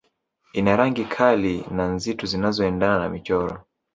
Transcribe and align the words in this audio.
Ina 0.53 0.73
rangi 0.75 1.05
kali 1.05 1.65
na 1.71 1.85
nzitu 1.87 2.25
zinazoendana 2.25 2.99
na 2.99 3.09
michoro 3.09 3.63